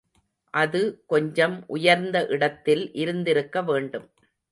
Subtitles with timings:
[0.53, 0.79] அது
[1.05, 4.07] கொஞ்சம் உயர்ந்த இடத்தில் இருந்திருக்க வேண்டும்.